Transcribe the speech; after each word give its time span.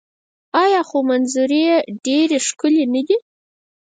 آیا 0.63 0.81
خو 0.89 0.97
منظرې 1.09 1.61
یې 1.67 1.75
ډیرې 2.05 2.39
ښکلې 2.47 2.85
نه 2.93 3.01
دي؟ 3.07 3.17